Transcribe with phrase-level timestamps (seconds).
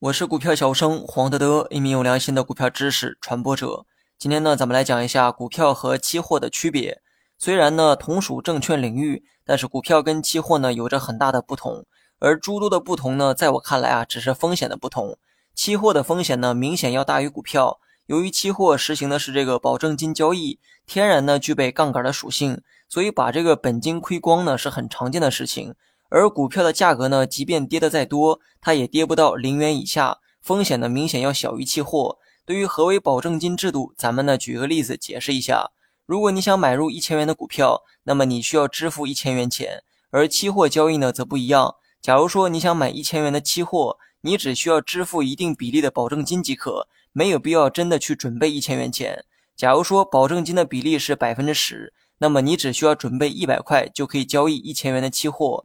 [0.00, 3.84] 我是股票小生黄德德，一名有良心的股票知识传播者。
[4.18, 7.02] 今天呢，咱们来讲一下股票和期货的区别。
[7.36, 11.84] 虽然呢同属证券领域，但是股票跟期货呢有着很大的不同。
[12.20, 15.18] 而诸多的不同呢，在我看来啊，只是风险的不同。
[15.54, 17.80] 期货的风险呢，明显要大于股票。
[18.06, 25.74] 由于期货实行的是这个保证金交易，天然呢具备杠杆的属性，所以把这个本金亏光呢是很常见的事情。
[26.14, 32.18] 而股票的价格呢，即便跌得再多，它也跌不到零元以下，风险呢明显要小于期货。
[32.46, 35.72] 对于何为保证金制度，咱们呢举个例子解释一下。
[36.06, 41.74] 如果你想买入一千元的股票，那么你需要支付一千元钱，而期货交易呢则不一样。
[42.00, 46.86] 假如说你想买一千元的期货，你只需要支付一定比例的保证金即可。
[47.10, 49.24] 没有必要真的去准备一千元钱。
[49.56, 55.64] 假如说保证金的比例是百分之十，那么你只需要准备一百块就可以交易一千元的期货。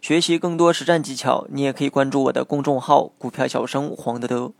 [0.00, 4.52] 学习更多实战技巧，你也可以关注我的公众号“股票小生黄德德”。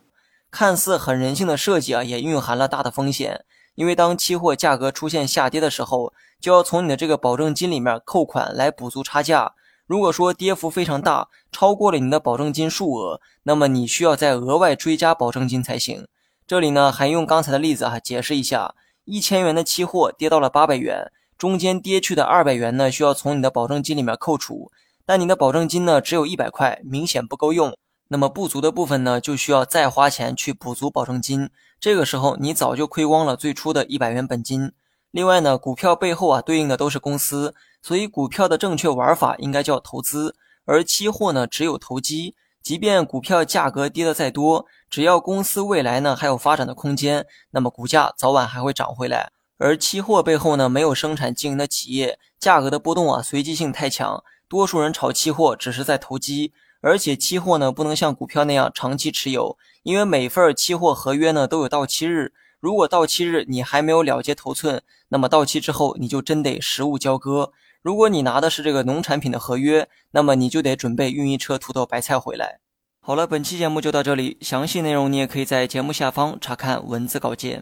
[0.51, 3.45] 看似很人性的设计啊，也蕴含了大的风险。
[3.77, 9.55] 因为当期货价格出现下跌的时候，就要从你的这个保证金里面扣款来补足差价。
[9.87, 16.09] 如果说跌幅非常大，超过了你的保证金数额，那么你需要再额外追加保证金才行。
[16.47, 18.75] 这里呢，还用刚才的例子啊解释一下：
[19.05, 24.73] 一千元的期货跌到了八百元，中间跌去的二百元呢，需要从你的保证金里面扣除。
[25.09, 27.75] 但你的保证金呢，只有一百块，明显不够用。
[28.09, 31.49] 那么不足的部分呢，就需要再花钱去补足保证金。
[31.81, 34.71] 这个时候，你早就亏光了最初的一百元本金。
[35.11, 37.55] 另外呢，股票背后啊，对应的都是公司。
[37.81, 42.35] 所以，股票的正确玩法应该叫投资，而期货呢只有投机。
[42.63, 49.33] 即便股票价格跌得再多，只要公司未来呢还有发展的空间，那么股价早晚还会涨回来。
[49.57, 56.53] 而期货背后呢没有生产经营的企业，价格的波动啊随机性太强，多数人炒期货只是在投机。
[56.81, 67.51] 而且期货呢不能像股票那样长期持有，因为每份期货合约呢都有到期日，如果到期日你还没有了结头寸，那么到期之后你就真得实物交割。
[67.83, 72.61] 如果你拿的是这个农产品的合约，那么你就得准备运一车土豆白菜回来。
[73.01, 77.61] 好了，本期节目就到这里，详细内容你也可以在节目下方查看文字稿件。